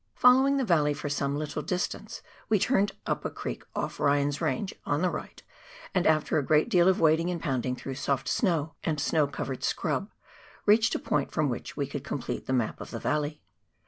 Following 0.15 0.57
the 0.57 0.65
valley 0.65 0.95
for 0.95 1.09
some 1.09 1.37
little 1.37 1.61
distance, 1.61 2.23
we 2.49 2.57
turned 2.57 2.93
up 3.05 3.23
a 3.23 3.29
creek 3.29 3.63
off 3.75 3.99
Hj^an's 3.99 4.39
Eange, 4.39 4.73
on 4.83 5.03
the 5.03 5.11
right, 5.11 5.43
and 5.93 6.07
after 6.07 6.39
a 6.39 6.43
great 6.43 6.69
deal 6.69 6.87
of 6.87 6.99
wading 6.99 7.29
and 7.29 7.39
pounding 7.39 7.75
through 7.75 7.93
soft 7.93 8.27
snow 8.27 8.73
and 8.83 8.99
snow 8.99 9.27
covered 9.27 9.63
scrub, 9.63 10.09
reached 10.65 10.95
a 10.95 10.97
point 10.97 11.29
from 11.31 11.49
which 11.49 11.77
we 11.77 11.85
could 11.85 12.03
complete 12.03 12.47
the 12.47 12.51
map 12.53 12.81
of 12.81 12.89
the 12.89 12.97
valley. 12.97 13.43